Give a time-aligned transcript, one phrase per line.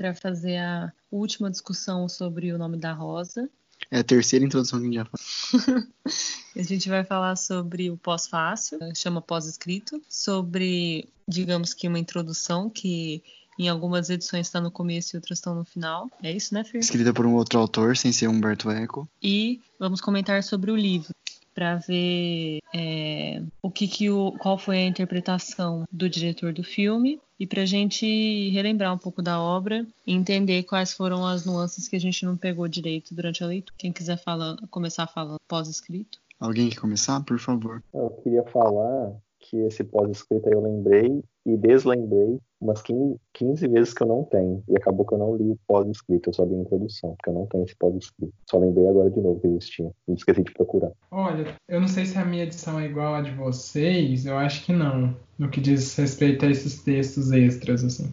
[0.00, 3.50] Para fazer a última discussão sobre o nome da Rosa.
[3.90, 5.88] É a terceira introdução que a gente já faz.
[6.56, 13.22] A gente vai falar sobre o pós-fácil, chama pós-escrito, sobre, digamos que uma introdução que
[13.58, 16.10] em algumas edições está no começo e outras estão no final.
[16.22, 16.80] É isso, né, Fer?
[16.80, 19.08] Escrita por um outro autor, sem ser Humberto Eco.
[19.22, 21.14] E vamos comentar sobre o livro
[21.54, 27.20] para ver é, o que, que o, qual foi a interpretação do diretor do filme
[27.38, 31.88] e para a gente relembrar um pouco da obra e entender quais foram as nuances
[31.88, 33.74] que a gente não pegou direito durante a leitura.
[33.78, 36.18] Quem quiser falar, começar falando pós-escrito.
[36.38, 37.82] Alguém quer começar, por favor?
[37.92, 44.02] Eu queria falar que esse pós-escrito eu lembrei e deslembrei umas 15, 15 vezes que
[44.02, 44.62] eu não tenho.
[44.68, 47.34] E acabou que eu não li o pós-escrito, eu só li a introdução, porque eu
[47.34, 48.32] não tenho esse pós-escrito.
[48.48, 49.90] Só lembrei agora de novo que existia.
[50.08, 50.90] E esqueci de procurar.
[51.10, 54.64] Olha, eu não sei se a minha edição é igual à de vocês, eu acho
[54.64, 58.12] que não, no que diz respeito a esses textos extras, assim.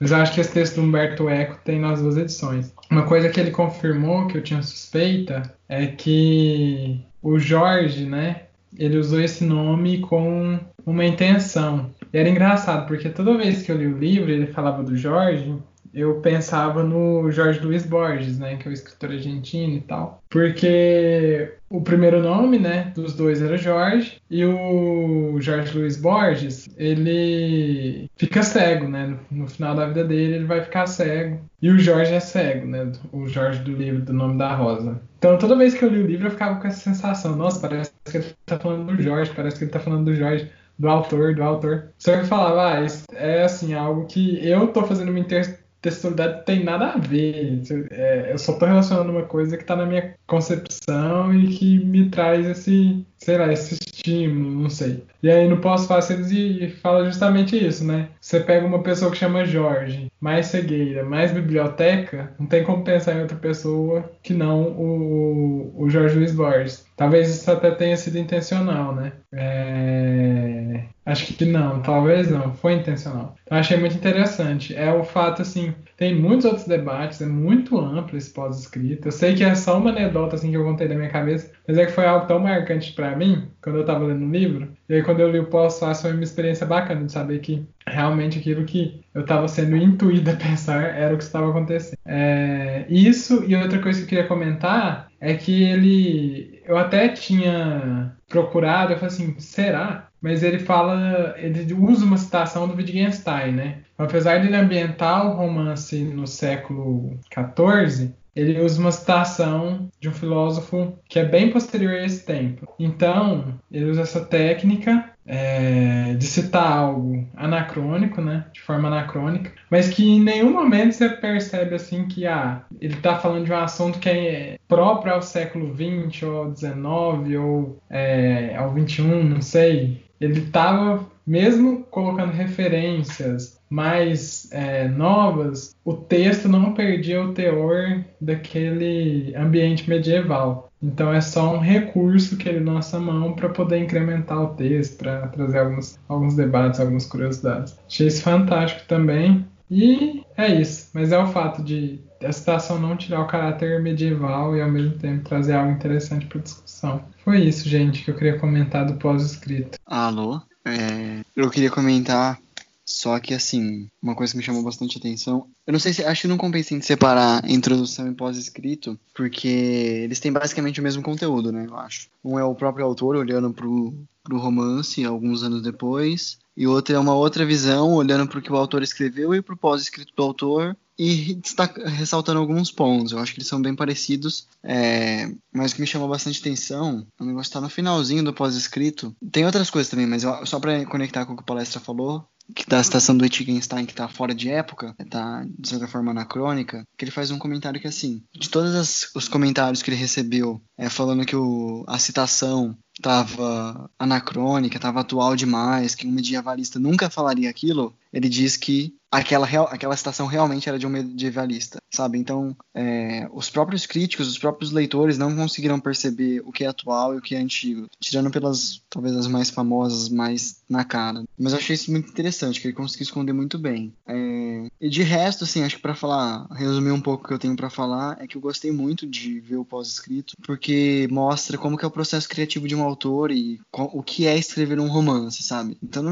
[0.00, 2.74] Mas eu acho que esse texto do Humberto Eco tem nas duas edições.
[2.90, 8.42] Uma coisa que ele confirmou, que eu tinha suspeita, é que o Jorge, né,
[8.76, 11.90] ele usou esse nome com uma intenção.
[12.14, 15.52] E era engraçado, porque toda vez que eu li o livro, ele falava do Jorge,
[15.92, 20.22] eu pensava no Jorge Luiz Borges, né, que é o escritor argentino e tal.
[20.30, 28.08] Porque o primeiro nome, né, dos dois era Jorge, e o Jorge Luiz Borges, ele
[28.16, 31.40] fica cego, né, no final da vida dele ele vai ficar cego.
[31.60, 35.00] E o Jorge é cego, né, o Jorge do livro do Nome da Rosa.
[35.18, 37.90] Então toda vez que eu li o livro eu ficava com essa sensação, nossa, parece
[38.04, 40.48] que ele tá falando do Jorge, parece que ele tá falando do Jorge
[40.78, 41.92] do autor, do autor.
[41.98, 46.44] Só que eu falava, ah, isso é assim, algo que eu tô fazendo uma intertextualidade
[46.44, 47.62] tem nada a ver.
[47.90, 52.10] É, eu só tô relacionando uma coisa que tá na minha concepção e que me
[52.10, 55.02] traz esse, sei lá, esse estímulo, não sei.
[55.22, 55.60] E aí no
[55.90, 58.10] ele fala justamente isso, né?
[58.20, 63.14] Você pega uma pessoa que chama Jorge, mais cegueira, mais biblioteca, não tem como pensar
[63.14, 66.86] em outra pessoa que não o, o Jorge Luiz Borges.
[66.96, 69.12] Talvez isso até tenha sido intencional, né?
[69.32, 70.84] É...
[71.06, 73.34] Acho que não, talvez não, foi intencional.
[73.44, 74.74] Então achei muito interessante.
[74.74, 79.08] É o fato, assim, tem muitos outros debates, é muito amplo esse pós-escrito.
[79.08, 81.78] Eu sei que é só uma anedota, assim, que eu contei da minha cabeça, mas
[81.78, 84.68] é que foi algo tão marcante para mim, quando eu tava lendo o livro.
[84.88, 88.38] E aí quando eu li o pós-fácil foi uma experiência bacana de saber que realmente
[88.38, 91.98] aquilo que eu estava sendo intuído a pensar era o que estava acontecendo.
[92.04, 98.14] É, isso e outra coisa que eu queria comentar é que ele, eu até tinha
[98.28, 100.08] procurado, eu falei assim, será?
[100.20, 103.78] Mas ele fala, ele usa uma citação do Wittgenstein, né?
[103.96, 110.92] Apesar ele ambientar o romance no século XIV, ele usa uma citação de um filósofo
[111.08, 112.72] que é bem posterior a esse tempo.
[112.78, 119.88] Então, ele usa essa técnica é, de citar algo anacrônico, né, de forma anacrônica, mas
[119.88, 123.98] que em nenhum momento você percebe assim que ah, ele está falando de um assunto
[123.98, 130.04] que é próprio ao século XX ou XIX ou é, ao XXI, não sei.
[130.20, 139.34] Ele estava mesmo colocando referências mais é, novas, o texto não perdia o teor daquele
[139.36, 140.70] ambiente medieval.
[140.80, 144.98] Então é só um recurso que ele lança a mão para poder incrementar o texto,
[144.98, 147.76] para trazer alguns, alguns debates, algumas curiosidades.
[147.88, 149.44] Achei isso fantástico também.
[149.68, 150.90] E é isso.
[150.92, 154.92] Mas é o fato de a citação não tirar o caráter medieval e ao mesmo
[154.98, 157.02] tempo trazer algo interessante para discussão.
[157.24, 159.78] Foi isso, gente, que eu queria comentar do pós-escrito.
[159.84, 160.40] Alô?
[160.64, 162.38] É, eu queria comentar
[162.86, 165.46] só que, assim, uma coisa que me chamou bastante atenção.
[165.66, 166.04] Eu não sei se.
[166.04, 171.02] Acho que não compensa em separar introdução e pós-escrito, porque eles têm basicamente o mesmo
[171.02, 171.66] conteúdo, né?
[171.66, 172.08] Eu acho.
[172.22, 176.98] Um é o próprio autor olhando pro, pro romance alguns anos depois, e outro é
[176.98, 181.34] uma outra visão olhando pro que o autor escreveu e pro pós-escrito do autor e
[181.34, 183.12] destaca, ressaltando alguns pontos.
[183.12, 187.06] Eu acho que eles são bem parecidos, é, mas o que me chamou bastante atenção
[187.18, 189.14] o negócio está no finalzinho do pós-escrito.
[189.32, 192.24] Tem outras coisas também, mas eu, só para conectar com o que a palestra falou,
[192.54, 196.84] que da citação do Wittgenstein que tá fora de época, tá de certa forma anacrônica,
[196.96, 200.88] que ele faz um comentário que assim, de todos os comentários que ele recebeu, é,
[200.88, 207.50] falando que o, a citação estava anacrônica, estava atual demais, que um medievalista nunca falaria
[207.50, 212.18] aquilo, ele diz que aquela, real, aquela citação realmente era de um medievalista, sabe?
[212.18, 217.14] Então, é, os próprios críticos, os próprios leitores não conseguiram perceber o que é atual
[217.14, 221.24] e o que é antigo, tirando pelas, talvez, as mais famosas, mais na cara.
[221.38, 223.92] Mas eu achei isso muito interessante, que ele conseguiu esconder muito bem.
[224.06, 227.38] É, e de resto, assim, acho que para falar, resumir um pouco o que eu
[227.38, 231.76] tenho para falar, é que eu gostei muito de ver o pós-escrito, porque mostra como
[231.76, 235.42] que é o processo criativo de um autor e o que é escrever um romance,
[235.42, 235.76] sabe?
[235.82, 236.04] Então,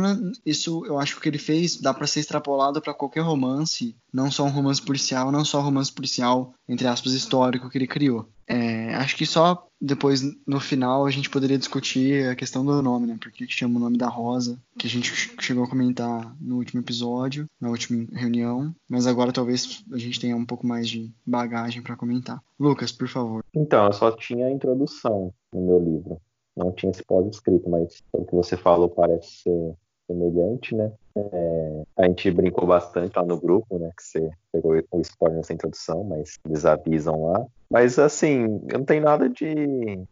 [0.45, 4.45] isso eu acho que ele fez dá para ser extrapolado para qualquer romance, não só
[4.45, 8.29] um romance policial, não só um romance policial, entre aspas, histórico que ele criou.
[8.47, 13.07] É, acho que só depois, no final, a gente poderia discutir a questão do nome,
[13.07, 13.17] né?
[13.21, 15.11] Porque que chama o nome da Rosa, que a gente
[15.41, 20.37] chegou a comentar no último episódio, na última reunião, mas agora talvez a gente tenha
[20.37, 22.41] um pouco mais de bagagem para comentar.
[22.61, 23.43] Lucas, por favor.
[23.53, 26.21] Então, eu só tinha a introdução no meu livro.
[26.57, 29.75] Não tinha esse pós-escrito, mas o que você falou parece ser
[30.07, 30.93] semelhante, né?
[31.15, 33.91] É, a gente brincou bastante lá no grupo, né?
[33.97, 37.47] Que você pegou o spoiler nessa introdução, mas eles avisam lá.
[37.71, 39.55] Mas assim, eu não tenho nada de,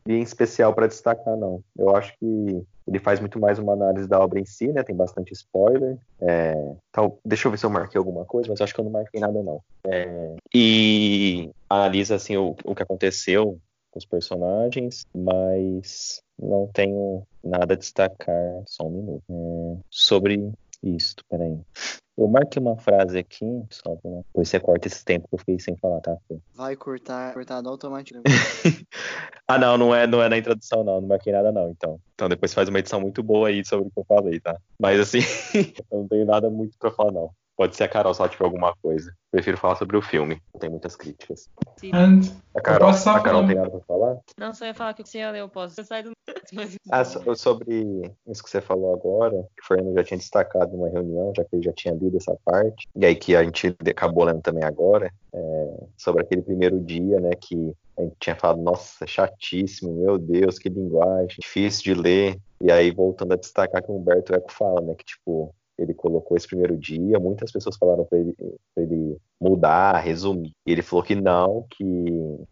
[0.07, 1.63] de especial para destacar, não.
[1.77, 4.83] Eu acho que ele faz muito mais uma análise da obra em si, né?
[4.83, 5.97] Tem bastante spoiler.
[6.21, 6.55] É,
[6.93, 9.21] tal, deixa eu ver se eu marquei alguma coisa, mas acho que eu não marquei
[9.21, 9.61] nada, não.
[9.87, 13.59] É, e analisa assim o, o que aconteceu
[13.91, 18.63] com os personagens, mas não tenho nada a destacar.
[18.67, 19.25] Só um minuto.
[19.31, 20.53] É, sobre
[20.83, 21.59] isso, peraí.
[22.17, 24.11] Eu marquei uma frase aqui, só pra...
[24.27, 26.17] Depois você corta esse tempo que eu fiquei sem falar, tá?
[26.55, 28.29] Vai cortar, cortado automaticamente.
[29.49, 31.01] ah, não, não é, não é na introdução, não.
[31.01, 31.99] Não marquei nada, não, então.
[32.15, 34.59] Então depois faz uma edição muito boa aí sobre o que eu falei, tá?
[34.79, 35.21] Mas assim,
[35.91, 37.31] eu não tenho nada muito pra falar, não.
[37.61, 39.15] Pode ser a Carol se ela tiver alguma coisa.
[39.31, 40.41] Prefiro falar sobre o filme.
[40.59, 41.51] Tem muitas críticas.
[41.77, 41.91] Sim.
[42.55, 44.17] A Carol, a Carol tem nada pra falar?
[44.39, 45.75] Não, só ia falar que você ia ler, eu posso.
[45.75, 46.11] Você sai do.
[46.91, 51.33] Ah, sobre isso que você falou agora, que o Fernando já tinha destacado numa reunião,
[51.37, 54.41] já que ele já tinha lido essa parte, e aí que a gente acabou lendo
[54.41, 59.93] também agora, é, sobre aquele primeiro dia, né, que a gente tinha falado, nossa, chatíssimo,
[59.93, 62.41] meu Deus, que linguagem, difícil de ler.
[62.61, 66.37] E aí, voltando a destacar que o Humberto Eco fala, né, que tipo, ele colocou
[66.37, 68.37] esse primeiro dia, muitas pessoas falaram para ele,
[68.77, 70.53] ele, mudar, resumir.
[70.67, 71.85] E ele falou que não, que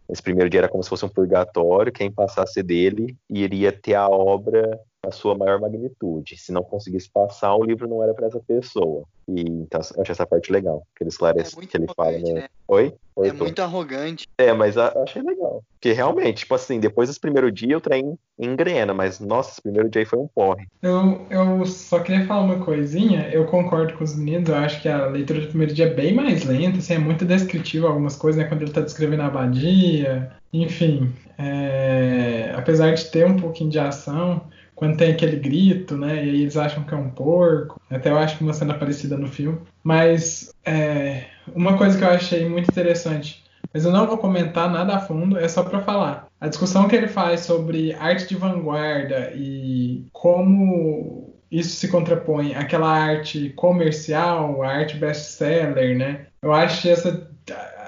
[0.09, 4.07] esse primeiro dia era como se fosse um purgatório, quem passasse dele iria ter a
[4.07, 6.37] obra na sua maior magnitude.
[6.37, 9.03] Se não conseguisse passar, o livro não era para essa pessoa.
[9.27, 12.33] E então eu achei essa parte legal, que ele esclarece, é que ele fala, né?
[12.33, 12.47] né?
[12.67, 12.93] Oi?
[13.15, 13.27] Oi?
[13.29, 14.27] É muito arrogante.
[14.37, 15.63] É, mas eu achei legal.
[15.73, 19.89] Porque realmente, tipo assim, depois desse primeiro dia o trem engrena, mas nossa, esse primeiro
[19.89, 20.67] dia aí foi um porre.
[20.81, 24.89] Eu, eu só queria falar uma coisinha, eu concordo com os meninos, eu acho que
[24.89, 28.41] a leitura do primeiro dia é bem mais lenta, assim, é muito descritivo algumas coisas,
[28.41, 28.47] né?
[28.47, 31.13] Quando ele tá descrevendo a abadia, enfim.
[31.37, 32.53] É...
[32.55, 34.41] Apesar de ter um pouquinho de ação,
[34.79, 36.15] quando tem aquele grito, né?
[36.15, 37.79] E aí eles acham que é um porco.
[37.89, 39.59] Até eu acho que uma cena parecida no filme.
[39.83, 43.43] Mas é, uma coisa que eu achei muito interessante,
[43.73, 46.27] mas eu não vou comentar nada a fundo, é só para falar.
[46.39, 52.89] A discussão que ele faz sobre arte de vanguarda e como isso se contrapõe àquela
[52.89, 56.27] arte comercial, a arte best-seller, né?
[56.41, 57.29] Eu acho essa,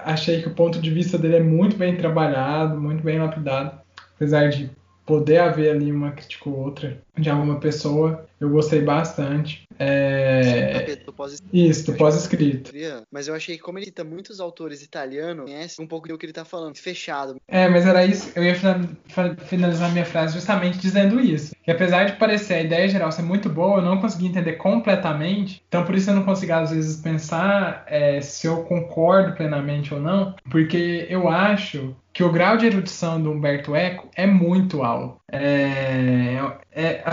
[0.03, 3.79] achei que o ponto de vista dele é muito bem trabalhado, muito bem lapidado,
[4.15, 4.69] apesar de
[5.05, 9.67] poder haver ali uma crítica ou outra de alguma pessoa, eu gostei bastante.
[9.77, 10.95] É...
[10.95, 11.13] Do
[11.53, 12.71] Isso, do pós-escrito.
[13.11, 16.25] Mas eu achei que como ele cita muitos autores italianos, conhece um pouco do que
[16.25, 17.35] ele tá falando, fechado.
[17.47, 18.55] É, mas era isso, eu ia
[19.45, 21.55] finalizar minha frase justamente dizendo isso.
[21.63, 25.63] Que apesar de parecer a ideia geral ser muito boa, eu não consegui entender completamente.
[25.67, 29.99] Então por isso eu não consigo às vezes pensar é, se eu concordo plenamente ou
[29.99, 35.19] não, porque eu acho que o grau de erudição do Humberto Eco é muito alto.
[35.31, 36.37] É,
[36.71, 37.03] é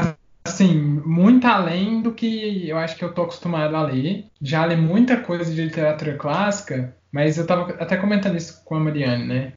[0.45, 4.27] assim, muito além do que eu acho que eu tô acostumado a ler.
[4.41, 8.81] Já li muita coisa de literatura clássica, mas eu tava até comentando isso com a
[8.81, 9.53] Mariane, né?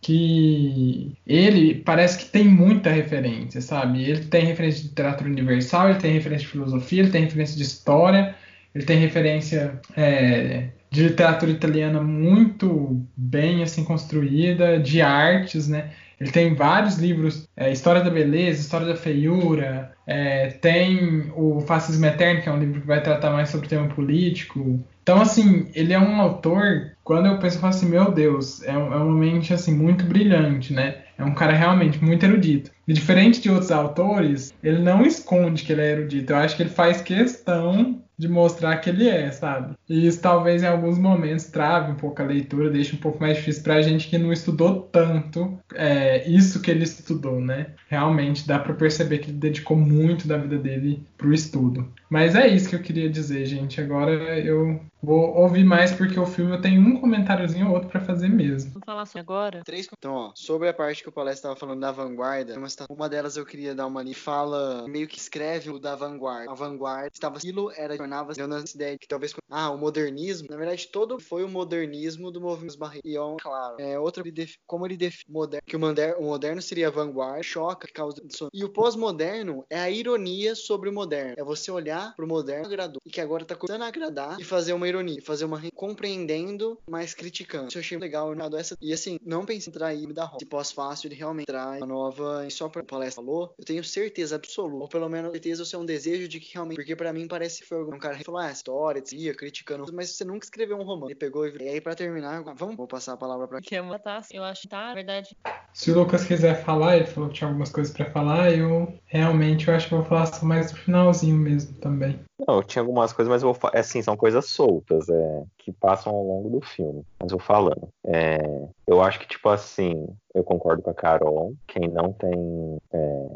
[0.00, 4.04] Que ele parece que tem muita referência, sabe?
[4.04, 7.62] Ele tem referência de literatura universal, ele tem referência de filosofia, ele tem referência de
[7.62, 8.34] história,
[8.74, 15.90] ele tem referência é, de literatura italiana muito bem assim construída, de artes, né?
[16.20, 22.06] Ele tem vários livros, é, História da Beleza, História da Feiura, é, tem o Fascismo
[22.06, 24.78] Eterno, que é um livro que vai tratar mais sobre o tema político.
[25.02, 28.78] Então, assim, ele é um autor, quando eu penso, eu falo assim, meu Deus, é,
[28.78, 30.98] um, é uma mente, assim, muito brilhante, né?
[31.18, 32.70] É um cara realmente muito erudito.
[32.86, 36.32] E diferente de outros autores, ele não esconde que ele é erudito.
[36.32, 39.74] Eu acho que ele faz questão de mostrar que ele é, sabe?
[39.88, 43.36] E isso talvez em alguns momentos trave um pouco a leitura, deixe um pouco mais
[43.36, 47.68] difícil pra gente que não estudou tanto é, isso que ele estudou, né?
[47.88, 51.88] Realmente dá para perceber que ele dedicou muito da vida dele pro estudo.
[52.08, 53.80] Mas é isso que eu queria dizer, gente.
[53.80, 58.00] Agora eu vou ouvir mais porque o filme eu tenho um comentáriozinho ou outro para
[58.00, 58.72] fazer mesmo.
[58.72, 59.62] Vou falar assim agora.
[59.64, 59.88] Três.
[59.98, 62.54] Então, ó, sobre a parte que o palestra estava falando da vanguarda,
[62.88, 64.14] uma delas eu queria dar uma ali.
[64.14, 66.50] Fala, meio que escreve o da vanguarda.
[66.50, 67.38] A vanguarda estava.
[67.38, 69.34] Aquilo era, tornava dando essa ideia de que talvez.
[69.50, 70.48] Ah, o modernismo.
[70.50, 73.42] Na verdade, todo foi o modernismo do movimento barreiros.
[73.42, 73.76] Claro.
[73.78, 74.22] É, outra.
[74.66, 78.22] Como ele define moderno, que o moderno, o moderno seria vanguarda, choca, causa.
[78.52, 81.34] E o pós-moderno é a ironia sobre o moderno.
[81.36, 83.00] É você olhar pro moderno agradou.
[83.04, 85.20] E que agora tá começando a agradar e fazer uma ironia.
[85.22, 85.62] Fazer uma.
[85.74, 87.68] compreendendo, mas criticando.
[87.68, 88.34] Isso eu achei legal.
[88.56, 90.38] Essa, e assim, não pense em trair da roda.
[90.40, 92.46] Se pós-fácil, ele realmente traz uma nova.
[92.46, 94.82] E só pra palestra falou, eu tenho certeza absoluta.
[94.82, 96.76] Ou pelo menos certeza ou é um desejo de que realmente.
[96.76, 99.84] Porque pra mim parece que foi um cara que falou, ah, história, dizia, criticando.
[99.92, 101.12] Mas você nunca escreveu um romance.
[101.12, 101.54] Ele pegou e.
[101.62, 103.60] E aí, pra terminar, vamos vou passar a palavra pra.
[103.60, 104.22] Quer matar?
[104.30, 105.36] Eu acho que tá, na verdade.
[105.72, 109.68] Se o Lucas quiser falar, ele falou que tinha algumas coisas pra falar, eu realmente
[109.68, 112.20] eu acho que vou falar só mais no finalzinho mesmo também.
[112.46, 116.14] Não, tinha algumas coisas, mas eu vou é, assim, são coisas soltas, é, que passam
[116.14, 117.04] ao longo do filme.
[117.20, 117.88] Mas eu falando.
[118.06, 118.38] É,
[118.86, 121.54] eu acho que, tipo assim, eu concordo com a Carol.
[121.66, 122.78] Quem não tem.
[122.92, 123.26] É,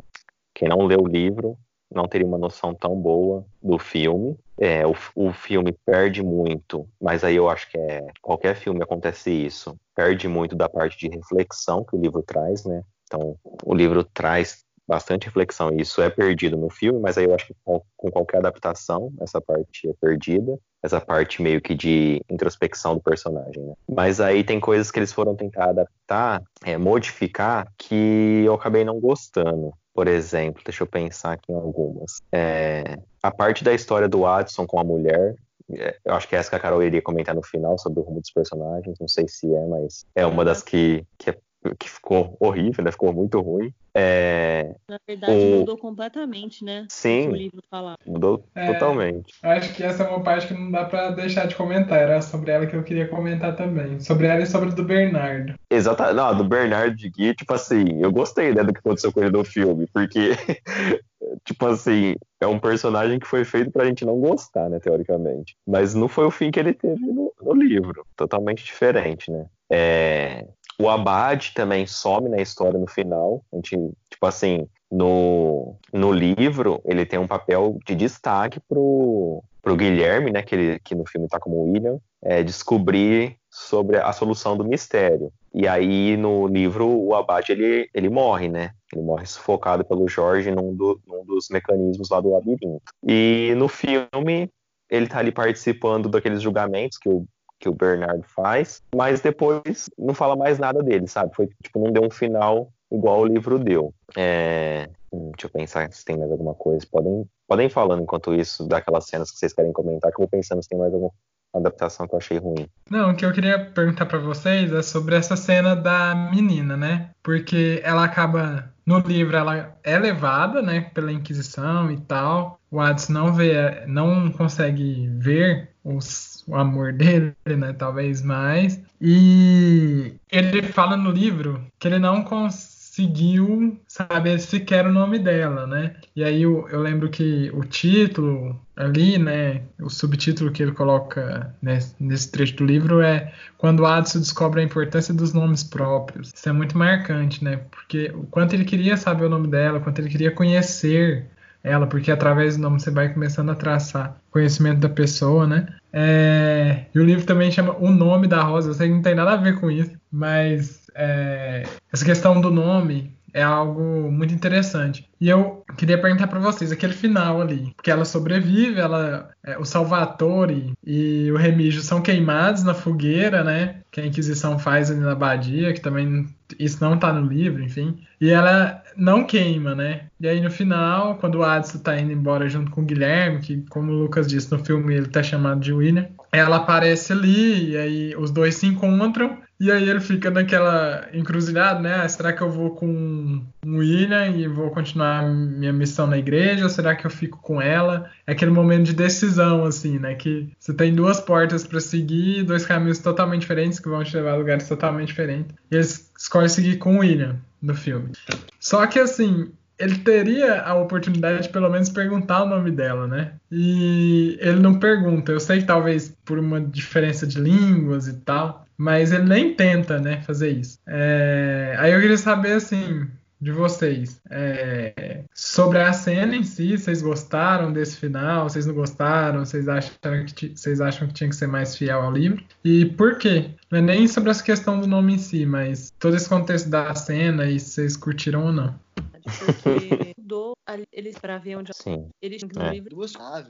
[0.54, 1.56] quem não lê o livro
[1.92, 4.36] não teria uma noção tão boa do filme.
[4.60, 9.30] É, o, o filme perde muito, mas aí eu acho que é qualquer filme acontece
[9.30, 12.82] isso, perde muito da parte de reflexão que o livro traz, né?
[13.04, 17.34] Então, o livro traz bastante reflexão e isso é perdido no filme, mas aí eu
[17.34, 22.22] acho que com, com, qualquer adaptação essa parte é perdida, essa parte meio que de
[22.30, 23.74] introspecção do personagem, né?
[23.86, 28.98] Mas aí tem coisas que eles foram tentar adaptar, é, modificar, que eu acabei não
[28.98, 29.72] gostando.
[29.98, 32.22] Por exemplo, deixa eu pensar aqui em algumas.
[32.30, 35.34] É, a parte da história do Watson com a mulher,
[35.72, 38.04] é, eu acho que é essa que a Carol iria comentar no final sobre o
[38.04, 38.96] rumo dos personagens.
[39.00, 41.38] Não sei se é, mas é uma das que, que, é,
[41.78, 42.90] que ficou horrível, né?
[42.90, 43.72] Ficou muito ruim.
[43.94, 45.58] É, Na verdade, o...
[45.58, 46.86] mudou completamente, né?
[46.88, 47.28] Sim.
[47.28, 47.96] O livro falar.
[48.06, 49.34] Mudou é, totalmente.
[49.42, 51.98] Acho que essa é uma parte que não dá para deixar de comentar.
[51.98, 53.98] Era sobre ela que eu queria comentar também.
[53.98, 55.54] Sobre ela e sobre do Bernardo.
[55.68, 56.14] Exatamente.
[56.14, 59.30] Não, do Bernardo de Gui, tipo assim, eu gostei né, do que aconteceu com ele
[59.30, 60.30] no filme, porque,
[61.44, 65.56] tipo assim, é um personagem que foi feito pra gente não gostar, né, teoricamente.
[65.66, 68.06] Mas não foi o fim que ele teve no, no livro.
[68.14, 69.46] Totalmente diferente, né?
[69.70, 70.46] É,
[70.80, 73.44] o Abad também some na história no final.
[73.52, 73.76] A gente,
[74.10, 80.42] tipo assim, no, no livro, ele tem um papel de destaque pro, pro Guilherme, né?
[80.42, 85.32] Que, ele, que no filme tá como William, é, descobrir sobre a solução do mistério.
[85.52, 88.70] E aí, no livro, o Abad ele, ele morre, né?
[88.92, 92.82] Ele morre sufocado pelo Jorge num, do, num dos mecanismos lá do labirinto.
[93.02, 94.50] E no filme,
[94.88, 97.26] ele tá ali participando daqueles julgamentos que o
[97.58, 101.34] que o Bernardo faz, mas depois não fala mais nada dele, sabe?
[101.34, 103.92] Foi tipo, não deu um final igual o livro deu.
[104.16, 104.88] É...
[105.12, 106.86] Hum, deixa eu pensar se tem mais alguma coisa.
[106.90, 110.62] Podem, podem falando enquanto isso, daquelas cenas que vocês querem comentar, que eu vou pensando
[110.62, 111.12] se tem mais alguma
[111.54, 112.68] adaptação que eu achei ruim.
[112.90, 117.10] Não, o que eu queria perguntar para vocês é sobre essa cena da menina, né?
[117.22, 122.58] Porque ela acaba no livro ela é levada, né, pela Inquisição e tal.
[122.70, 127.72] O Hades não vê, não consegue ver os o amor dele, né?
[127.74, 128.80] Talvez mais.
[129.00, 135.94] E ele fala no livro que ele não conseguiu saber sequer o nome dela, né?
[136.16, 139.62] E aí eu, eu lembro que o título ali, né?
[139.80, 144.64] O subtítulo que ele coloca nesse, nesse trecho do livro é quando Adson descobre a
[144.64, 146.32] importância dos nomes próprios.
[146.34, 147.60] Isso é muito marcante, né?
[147.70, 151.26] Porque o quanto ele queria saber o nome dela, o quanto ele queria conhecer
[151.62, 155.66] ela, porque através do nome você vai começando a traçar conhecimento da pessoa, né?
[155.92, 156.86] É...
[156.94, 158.70] E o livro também chama O Nome da Rosa.
[158.70, 161.64] Eu sei que não tem nada a ver com isso, mas é...
[161.92, 165.08] essa questão do nome é algo muito interessante.
[165.20, 169.64] E eu queria perguntar para vocês aquele final ali, porque ela sobrevive, ela, é, o
[169.64, 173.80] Salvatore e o Remígio são queimados na fogueira, né?
[173.90, 176.26] Que a Inquisição faz ali na abadia, que também
[176.58, 177.98] isso não tá no livro, enfim.
[178.20, 180.06] E ela não queima, né?
[180.20, 183.64] E aí no final, quando o Adson tá indo embora junto com o Guilherme, que
[183.68, 187.76] como o Lucas disse no filme ele tá chamado de William, ela aparece ali e
[187.76, 191.96] aí os dois se encontram e aí ele fica naquela encruzilhada, né?
[191.96, 196.62] Ah, será que eu vou com o William e vou continuar minha missão na igreja
[196.62, 198.08] ou será que eu fico com ela?
[198.24, 200.14] É aquele momento de decisão assim, né?
[200.14, 204.32] Que você tem duas portas para seguir, dois caminhos totalmente diferentes que vão te levar
[204.32, 205.56] a lugares totalmente diferentes.
[205.70, 208.12] E eles escolhem seguir com o William no filme.
[208.60, 213.32] Só que assim, ele teria a oportunidade de pelo menos perguntar o nome dela, né?
[213.50, 215.32] E ele não pergunta.
[215.32, 219.98] Eu sei que talvez por uma diferença de línguas e tal, mas ele nem tenta,
[219.98, 220.78] né, fazer isso.
[220.86, 221.76] É...
[221.78, 223.08] Aí eu queria saber assim,
[223.40, 224.20] de vocês.
[224.30, 228.48] É, sobre a cena em si, vocês gostaram desse final?
[228.48, 229.44] Vocês não gostaram?
[229.44, 229.92] Vocês acham,
[230.34, 232.42] que, vocês acham que tinha que ser mais fiel ao livro?
[232.64, 233.50] E por quê?
[233.70, 236.94] Não é nem sobre essa questão do nome em si, mas todo esse contexto da
[236.94, 238.74] cena e se vocês curtiram ou não.
[239.22, 240.54] Porque mudou
[240.92, 242.08] eles para ver onde Sim.
[242.20, 242.70] eles no É.
[242.70, 242.90] livro.
[242.90, 243.48] Duas chaves,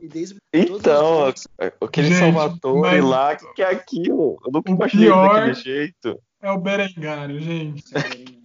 [0.00, 1.32] e desde Então,
[1.80, 4.38] aquele Gente, Salvatore mas- lá, que que é aquilo?
[4.44, 6.20] Eu nunca O imaginei pior- daquele jeito.
[6.42, 7.84] É o Berengário, gente.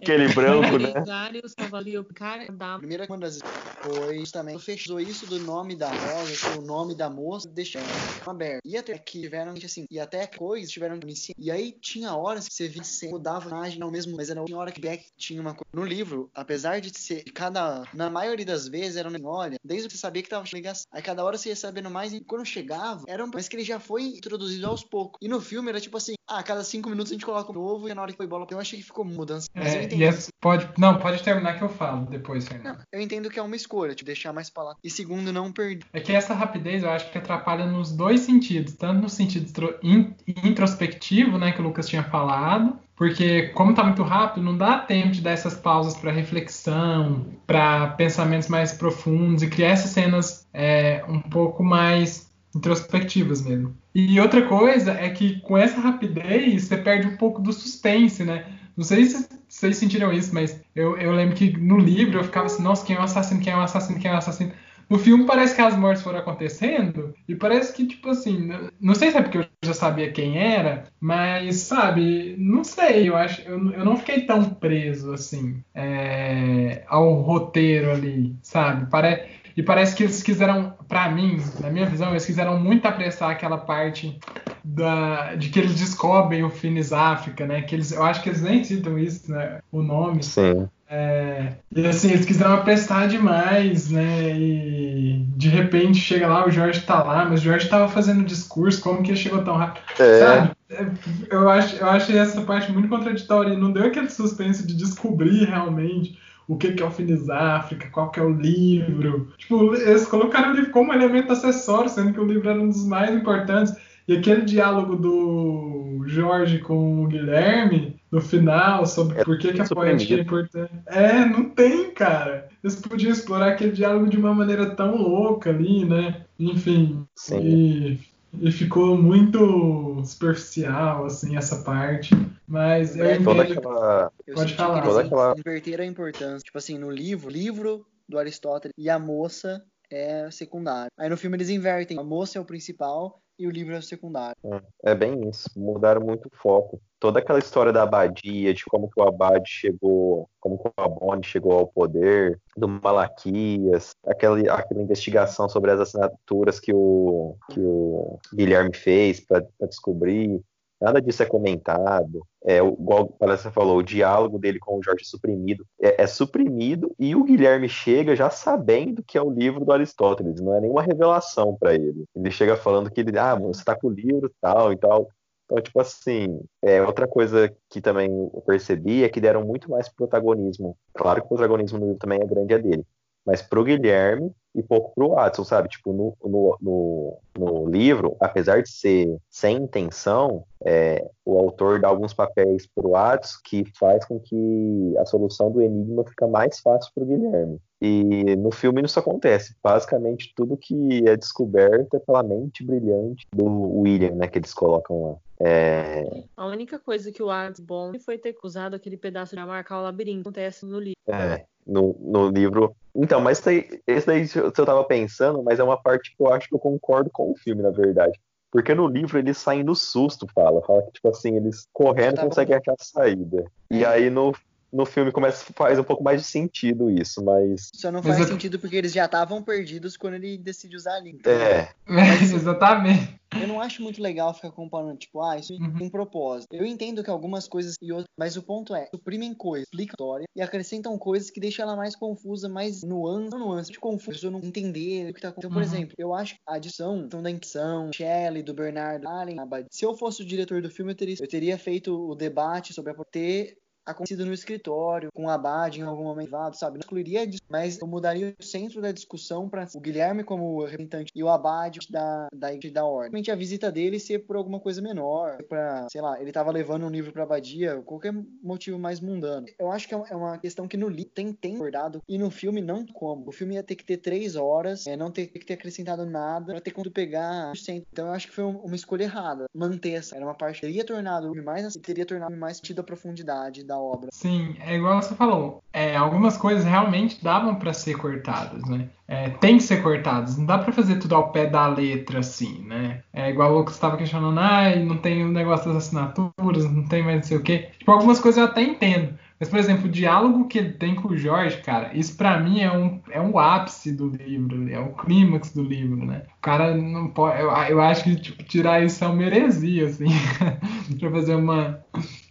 [0.00, 0.92] Aquele branco, né?
[0.92, 3.40] Berengário, o Salvador, o cara da primeira uma das
[3.82, 7.84] foi também fechou isso do nome da rosa, o nome da moça, deixando
[8.24, 8.60] aberto.
[8.64, 11.00] E até que tiveram, assim, e até coisas tiveram.
[11.36, 14.44] E aí tinha horas que você via que mudava a imagem ao mesmo, mas era
[14.44, 15.68] tinha hora que Beck tinha uma coisa.
[15.72, 19.94] No livro, apesar de ser cada, na maioria das vezes era um olha, desde que
[19.94, 20.86] você sabia que tava ligação.
[20.92, 23.64] Aí cada hora você ia sabendo mais e quando chegava, era um, mas que ele
[23.64, 25.18] já foi introduzido aos poucos.
[25.20, 27.54] E no filme era tipo assim, ah, a cada cinco minutos a gente coloca um
[27.54, 29.48] novo e na hora que foi bola, eu achei que ficou mudança.
[29.54, 32.76] É, e essa pode, não, pode terminar que eu falo depois, Fernando.
[32.76, 34.78] Não, eu entendo que é uma escolha, te deixar mais palavras.
[34.84, 35.86] E segundo, não perder.
[35.92, 39.78] É que essa rapidez eu acho que atrapalha nos dois sentidos, tanto no sentido intro-
[39.82, 44.78] in- introspectivo, né, que o Lucas tinha falado, porque como tá muito rápido, não dá
[44.78, 50.48] tempo de dar essas pausas para reflexão, para pensamentos mais profundos e criar essas cenas
[50.52, 53.76] é, um pouco mais introspectivas mesmo.
[53.94, 58.44] E outra coisa é que com essa rapidez você perde um pouco do suspense, né?
[58.76, 62.46] Não sei se vocês sentiram isso, mas eu, eu lembro que no livro eu ficava
[62.46, 64.52] assim, nossa, quem é o assassino, quem é o assassino, quem é o assassino.
[64.88, 68.48] No filme parece que as mortes foram acontecendo e parece que, tipo assim,
[68.80, 73.14] não sei se é porque eu já sabia quem era, mas, sabe, não sei, eu
[73.14, 78.88] acho, eu, eu não fiquei tão preso, assim, é, ao roteiro ali, sabe?
[78.90, 79.26] Pare,
[79.58, 83.58] e parece que eles quiseram, pra mim, na minha visão, eles quiseram muito apressar aquela
[83.58, 84.16] parte
[84.62, 87.62] da, de que eles descobrem o Finis África, né?
[87.62, 89.58] Que eles, eu acho que eles nem citam isso, né?
[89.72, 90.22] O nome.
[90.22, 90.68] Sim.
[90.88, 94.30] É, e assim, eles quiseram apressar demais, né?
[94.30, 98.80] E de repente chega lá, o Jorge tá lá, mas o Jorge tava fazendo discurso,
[98.80, 99.82] como que ele chegou tão rápido?
[99.98, 100.50] É, Sabe?
[100.70, 100.86] É,
[101.32, 103.58] Eu, acho, eu achei essa parte muito contraditória.
[103.58, 106.16] Não deu aquele suspense de descobrir realmente
[106.48, 109.28] o que, que é o Finis África, qual que é o livro.
[109.36, 112.86] Tipo, eles colocaram o livro como elemento acessório, sendo que o livro era um dos
[112.86, 113.74] mais importantes.
[114.08, 119.60] E aquele diálogo do Jorge com o Guilherme no final sobre É por que, que
[119.60, 120.72] a poética é importante.
[120.86, 122.48] É, não tem, cara.
[122.64, 126.22] Eles podiam explorar aquele diálogo de uma maneira tão louca ali, né?
[126.40, 127.04] Enfim.
[127.14, 127.40] Sim.
[127.42, 128.00] E,
[128.40, 132.14] e ficou muito superficial, assim, essa parte.
[132.48, 133.58] Mas eu É, toda entendo.
[133.58, 134.12] aquela.
[134.26, 134.82] Eu Pode senti falar.
[134.82, 136.38] Toda aquela- inverteram a importância.
[136.44, 140.90] Tipo assim, no livro, livro do Aristóteles e a moça é secundário.
[140.98, 141.98] Aí no filme eles invertem.
[141.98, 144.36] A moça é o principal e o livro é o secundário.
[144.82, 145.48] É bem isso.
[145.56, 146.80] Mudaram muito o foco.
[146.98, 151.22] Toda aquela história da abadia, de como que o abade chegou, como que o Abone
[151.24, 158.18] chegou ao poder, do Malaquias, aquela, aquela investigação sobre as assinaturas que o, que o
[158.34, 160.40] Guilherme fez para descobrir.
[160.80, 162.24] Nada disso é comentado.
[162.44, 165.66] É, o- igual a palestra falou, o diálogo dele com o Jorge é suprimido.
[165.80, 170.40] É, é suprimido e o Guilherme chega já sabendo que é o livro do Aristóteles.
[170.40, 172.04] Não é nenhuma revelação para ele.
[172.14, 175.08] Ele chega falando que ele, ah, você tá com o livro tal e tal.
[175.46, 179.88] Então, tipo assim, é, outra coisa que também eu percebi é que deram muito mais
[179.88, 180.76] protagonismo.
[180.94, 182.84] Claro que o protagonismo no livro também é grande é dele,
[183.28, 185.68] mas pro Guilherme e pouco pro Watson, sabe?
[185.68, 191.88] Tipo, no, no, no, no livro, apesar de ser sem intenção, é, o autor dá
[191.88, 196.90] alguns papéis pro Watson que faz com que a solução do enigma fica mais fácil
[196.94, 197.60] pro Guilherme.
[197.82, 199.54] E no filme isso acontece.
[199.62, 203.44] Basicamente, tudo que é descoberto é pela mente brilhante do
[203.80, 204.26] William, né?
[204.26, 205.16] Que eles colocam lá.
[205.38, 209.78] É, A única coisa que o Alex bom foi ter usado aquele pedaço de marcar
[209.78, 210.22] o labirinto.
[210.22, 210.98] Acontece no livro.
[211.06, 212.74] é, no, no livro.
[212.94, 216.32] Então, mas esse daí, esse daí eu tava pensando, mas é uma parte que eu
[216.32, 218.18] acho que eu concordo com o filme, na verdade.
[218.50, 220.62] Porque no livro eles saem no susto, fala.
[220.62, 223.44] Fala que, tipo assim, eles correndo conseguem achar a saída.
[223.70, 224.32] E aí no,
[224.72, 227.68] no filme começa, faz um pouco mais de sentido isso, mas.
[227.74, 231.00] Só não Mas faz sentido porque eles já estavam perdidos quando ele decide usar a
[231.00, 231.22] língua.
[231.26, 231.68] É,
[232.34, 233.18] Exatamente.
[233.40, 235.74] Eu não acho muito legal ficar comparando, tipo, ah, isso Uhum.
[235.74, 236.48] tem um propósito.
[236.52, 239.94] Eu entendo que algumas coisas e outras, mas o ponto é, suprimem coisas, explicam a
[239.94, 244.30] história e acrescentam coisas que deixam ela mais confusa, mais nuance, não nuance, de pessoa
[244.30, 245.38] não entender o que tá acontecendo.
[245.38, 245.62] Então, por Uhum.
[245.62, 249.36] exemplo, eu acho que a adição, então, da edição, Shelley, do Bernardo Allen,
[249.70, 252.92] se eu fosse o diretor do filme, eu teria, eu teria feito o debate sobre
[252.92, 253.56] a ter
[253.90, 256.74] acontecido no escritório, com o Abad em algum momento, sabe?
[256.74, 261.10] Não excluiria disso, mas eu mudaria o centro da discussão para o Guilherme como representante
[261.14, 263.22] e o Abad da, da, da ordem.
[263.28, 266.90] A visita dele ser por alguma coisa menor, para sei lá, ele tava levando um
[266.90, 269.46] livro pra Abadia, qualquer motivo mais mundano.
[269.58, 272.30] Eu acho que é uma é questão que no livro tem, tem abordado e no
[272.30, 273.28] filme não como.
[273.28, 276.52] O filme ia ter que ter três horas, é, não ter que ter acrescentado nada
[276.52, 277.84] pra ter como pegar 100%.
[277.92, 279.46] Então eu acho que foi uma escolha errada.
[279.54, 280.16] Manter essa.
[280.16, 284.08] Era uma parte que teria tornado mais teria tornado mais sentido a profundidade da obra.
[284.12, 285.62] Sim, é igual você falou.
[285.72, 288.88] É, algumas coisas realmente davam para ser cortadas, né?
[289.06, 290.36] É, tem que ser cortadas.
[290.36, 293.02] Não dá para fazer tudo ao pé da letra, assim, né?
[293.12, 297.02] É igual o Lucas estava questionando, ah, não tem o negócio das assinaturas, não tem
[297.02, 297.68] mais não sei o quê.
[297.78, 299.14] Tipo, algumas coisas eu até entendo.
[299.38, 302.60] Mas, por exemplo, o diálogo que ele tem com o Jorge, cara, isso para mim
[302.60, 306.22] é um, é um ápice do livro, é o clímax do livro, né?
[306.38, 307.40] O cara não pode.
[307.40, 310.08] Eu, eu acho que tipo, tirar isso é uma heresia, assim,
[310.98, 311.78] pra fazer uma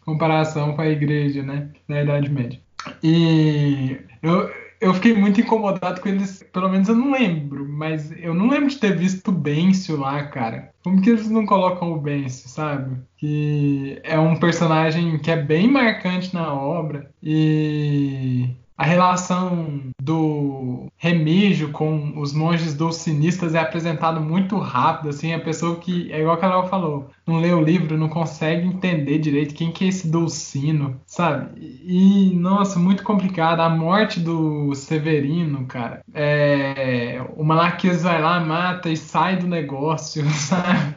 [0.08, 1.68] comparação com a igreja, né?
[1.86, 2.58] Na Idade Média.
[3.04, 6.42] E eu, eu fiquei muito incomodado com eles.
[6.54, 10.24] Pelo menos eu não lembro, mas eu não lembro de ter visto o Bencio lá,
[10.24, 10.70] cara.
[10.82, 12.98] Como que eles não colocam o Bencio, sabe?
[13.18, 21.72] Que é um personagem que é bem marcante na obra e a relação do Remígio
[21.72, 26.40] com os monges dulcinistas é apresentado muito rápido, assim, a pessoa que, é igual a
[26.40, 31.02] Carol falou, não lê o livro, não consegue entender direito quem que é esse Dulcino,
[31.08, 31.60] sabe?
[31.60, 33.62] E, nossa, muito complicado.
[33.62, 37.20] A morte do Severino, cara, é...
[37.36, 40.96] o Malaquias vai lá, mata e sai do negócio, sabe?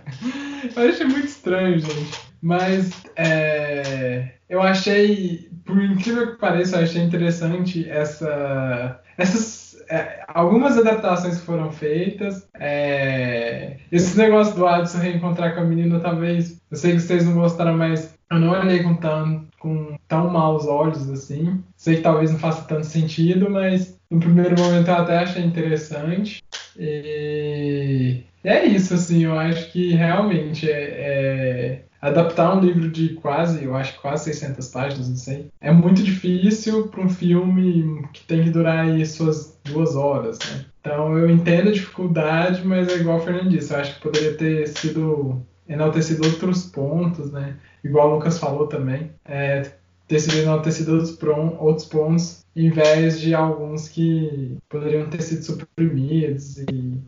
[0.77, 2.30] Eu achei muito estranho, gente.
[2.42, 10.79] Mas é, eu achei, por incrível que pareça, eu achei interessante essa, essas é, algumas
[10.79, 12.48] adaptações que foram feitas.
[12.55, 16.61] É, esse negócio do Adson reencontrar com a menina, talvez.
[16.70, 20.66] Eu sei que vocês não gostaram, mas eu não olhei com tão, com tão maus
[20.66, 21.62] olhos assim.
[21.76, 26.42] Sei que talvez não faça tanto sentido, mas no primeiro momento eu até achei interessante.
[26.79, 33.65] E é isso, assim, eu acho que realmente é, é adaptar um livro de quase,
[33.65, 38.45] eu acho quase 600 páginas, não sei, é muito difícil para um filme que tem
[38.45, 40.65] que durar aí suas duas horas, né?
[40.81, 44.35] Então eu entendo a dificuldade, mas é igual o Fernando disse, eu acho que poderia
[44.35, 47.57] ter sido enaltecido outros pontos, né?
[47.85, 49.71] Igual o Lucas falou também, é,
[50.09, 51.19] ter sido enaltecido outros,
[51.59, 56.99] outros pontos em vez de alguns que poderiam ter sido suprimidos e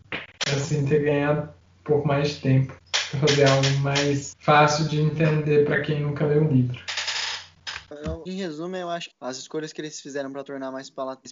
[0.46, 1.48] assim ter ganhado
[1.80, 2.81] um pouco mais de tempo
[3.20, 6.78] fazer algo mais fácil de entender para quem nunca leu o livro.
[8.26, 11.22] Em resumo, eu acho que as escolhas que eles fizeram para tornar mais palatável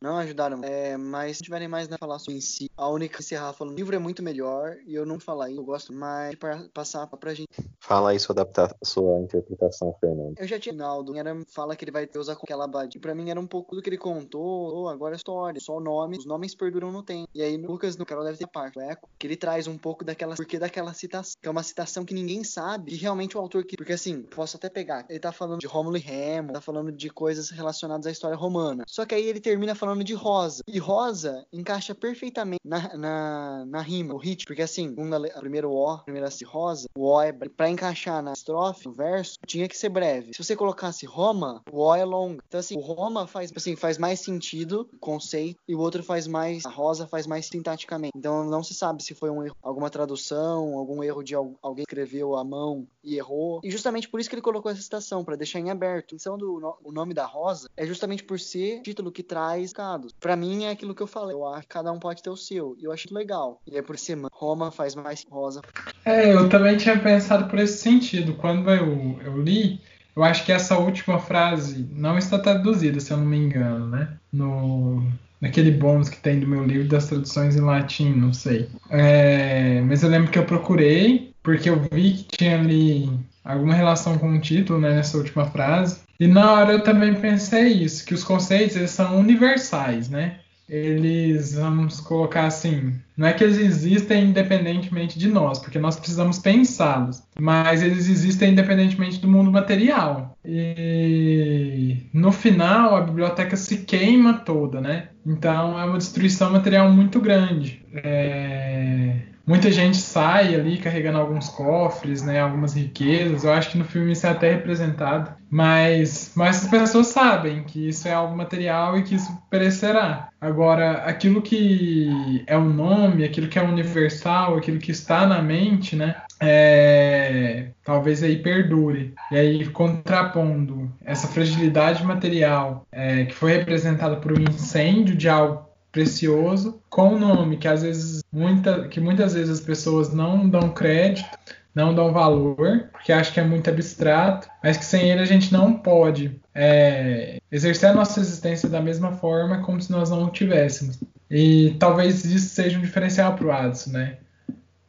[0.00, 0.60] não ajudaram.
[0.62, 3.76] É, mas se tiverem mais a falar sobre em si, a única encerrar falando, o
[3.76, 6.38] livro é muito melhor e eu não falar isso, eu gosto mais de
[6.72, 7.48] passar pra gente.
[7.78, 10.34] Fala aí sua, adapta sua interpretação, Fernando.
[10.38, 12.98] Eu já tinha Naldo, era fala que ele vai ter usar aquela abade.
[12.98, 15.76] E pra mim era um pouco do que ele contou, oh, agora é história, só
[15.76, 17.28] o nome, os nomes perduram no tempo.
[17.34, 20.34] E aí Lucas no Carol deve ter parte, eco, que ele traz um pouco daquela,
[20.34, 23.76] porque daquela citação, que é uma citação que ninguém sabe, e realmente o autor que,
[23.76, 27.08] porque assim, posso até pegar, ele tá falando de Romulo e Remo, tá falando de
[27.08, 28.84] coisas relacionadas à história romana.
[28.88, 30.62] Só que aí ele termina falando de Rosa.
[30.66, 34.94] E Rosa encaixa perfeitamente na, na, na rima, o hit, porque assim,
[35.34, 39.38] a primeiro O, primeira se Rosa, o O é para encaixar na estrofe, no verso,
[39.46, 40.32] tinha que ser breve.
[40.34, 42.42] Se você colocasse Roma, o O é longo.
[42.48, 46.66] Então assim, o Roma faz, assim, faz mais sentido, conceito, e o outro faz mais,
[46.66, 48.12] a Rosa faz mais sintaticamente.
[48.16, 52.36] Então não se sabe se foi um erro, alguma tradução, algum erro de alguém escreveu
[52.36, 53.60] à mão e errou.
[53.62, 55.99] E justamente por isso que ele colocou essa citação, para deixar em aberto.
[56.12, 60.12] Então do o nome da Rosa é justamente por ser título que traz cados.
[60.18, 61.34] Para mim é aquilo que eu falei.
[61.34, 62.76] Eu acho que cada um pode ter o seu.
[62.78, 63.60] E eu acho legal.
[63.66, 65.60] E é por ser Roma faz mais rosa.
[66.04, 68.34] É, eu também tinha pensado por esse sentido.
[68.34, 69.80] Quando eu, eu li,
[70.16, 74.16] eu acho que essa última frase não está traduzida, se eu não me engano, né?
[74.32, 75.02] No,
[75.40, 78.68] naquele bônus que tem do meu livro das traduções em latim, não sei.
[78.88, 83.08] É, mas eu lembro que eu procurei, porque eu vi que tinha ali
[83.44, 86.00] alguma relação com o título né, nessa última frase.
[86.18, 90.40] E na hora eu também pensei isso, que os conceitos eles são universais, né?
[90.68, 96.38] Eles, vamos colocar assim, não é que eles existem independentemente de nós, porque nós precisamos
[96.38, 100.34] pensá-los, mas eles existem independentemente do mundo material.
[100.42, 105.08] E no final a biblioteca se queima toda, né?
[105.26, 107.84] Então é uma destruição material muito grande.
[107.92, 109.16] É
[109.50, 113.42] muita gente sai ali carregando alguns cofres, né, algumas riquezas.
[113.42, 117.88] Eu acho que no filme isso é até representado, mas, mas as pessoas sabem que
[117.88, 120.28] isso é algo material e que isso perecerá.
[120.40, 125.42] Agora, aquilo que é o nome nome, aquilo que é universal, aquilo que está na
[125.42, 126.16] mente, né?
[126.40, 129.14] É, talvez aí perdure.
[129.30, 135.68] E aí, contrapondo essa fragilidade material é, que foi representada por um incêndio de algo
[135.92, 140.70] precioso com o nome que às vezes muita, que muitas vezes as pessoas não dão
[140.70, 141.28] crédito
[141.74, 145.52] não dão valor, porque acham que é muito abstrato, mas que sem ele a gente
[145.52, 150.98] não pode é, exercer a nossa existência da mesma forma como se nós não tivéssemos.
[151.30, 154.18] E talvez isso seja um diferencial para o Adson, né?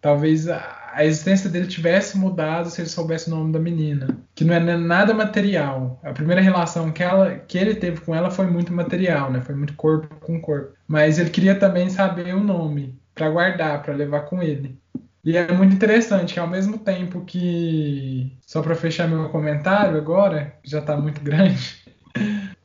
[0.01, 4.43] Talvez a, a, existência dele tivesse mudado se ele soubesse o nome da menina, que
[4.43, 5.99] não é nada material.
[6.03, 9.41] A primeira relação que, ela, que ele teve com ela foi muito material, né?
[9.41, 10.73] Foi muito corpo com corpo.
[10.87, 14.81] Mas ele queria também saber o nome para guardar, para levar com ele.
[15.23, 18.35] E é muito interessante que ao mesmo tempo que.
[18.41, 21.81] Só para fechar meu comentário agora, já está muito grande.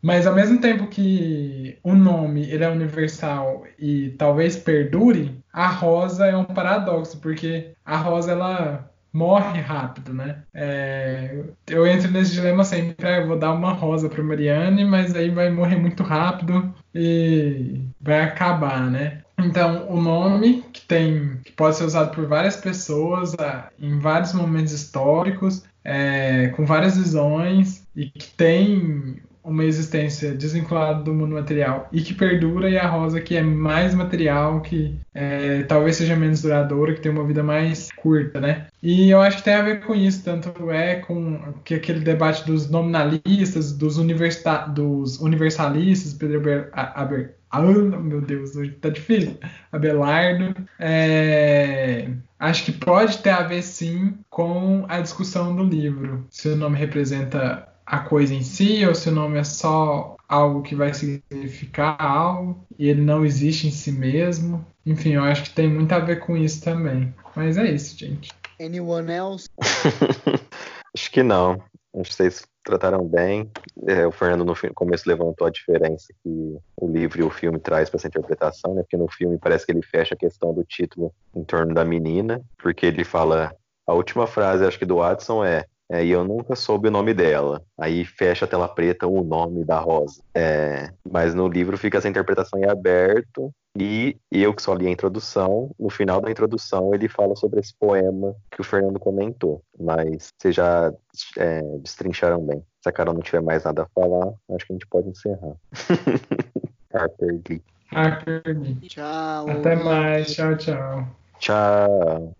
[0.01, 6.27] Mas ao mesmo tempo que o nome ele é universal e talvez perdure, a rosa
[6.27, 10.43] é um paradoxo, porque a rosa ela morre rápido, né?
[10.53, 15.15] É, eu entro nesse dilema sempre, ah, eu vou dar uma rosa para Mariane, mas
[15.15, 19.23] aí vai morrer muito rápido e vai acabar, né?
[19.39, 24.33] Então, o nome que tem que pode ser usado por várias pessoas ah, em vários
[24.33, 31.89] momentos históricos, é, com várias visões e que tem uma existência desvinculada do mundo material
[31.93, 36.43] e que perdura, e a rosa que é mais material, que é, talvez seja menos
[36.43, 38.67] duradoura, que tem uma vida mais curta, né?
[38.83, 42.45] E eu acho que tem a ver com isso, tanto é com que aquele debate
[42.45, 49.39] dos nominalistas, dos, universita dos universalistas, Pedro Aber ah, meu Deus, hoje tá difícil.
[49.73, 50.55] Abelardo.
[50.79, 56.27] É, acho que pode ter a ver sim com a discussão do livro.
[56.29, 60.63] Se o nome representa a coisa em si ou se o nome é só algo
[60.63, 64.67] que vai significar algo e ele não existe em si mesmo.
[64.85, 67.15] Enfim, eu acho que tem muito a ver com isso também.
[67.35, 68.31] Mas é isso, gente.
[68.61, 69.49] Anyone else?
[70.95, 71.63] acho que não.
[71.95, 73.51] Acho que vocês trataram bem.
[73.87, 77.89] É, o Fernando no começo levantou a diferença que o livro e o filme traz
[77.89, 78.83] para essa interpretação, né?
[78.83, 82.43] Porque no filme parece que ele fecha a questão do título em torno da menina,
[82.59, 83.55] porque ele fala
[83.87, 87.15] a última frase, acho que do Watson é é, e eu nunca soube o nome
[87.15, 87.63] dela.
[87.79, 90.21] Aí fecha a tela preta o nome da Rosa.
[90.35, 93.53] É, mas no livro fica essa interpretação em aberto.
[93.79, 97.75] E eu que só li a introdução, no final da introdução ele fala sobre esse
[97.79, 99.63] poema que o Fernando comentou.
[99.79, 100.93] Mas vocês já
[101.37, 102.65] é, destrincharam bem.
[102.83, 105.55] Se a Carol não tiver mais nada a falar, acho que a gente pode encerrar.
[106.93, 107.63] Harper Lee.
[107.93, 108.75] Harper Lee.
[108.89, 109.51] Tchau.
[109.51, 110.35] Até mais.
[110.35, 111.07] Tchau, tchau.
[111.39, 112.35] Tchau.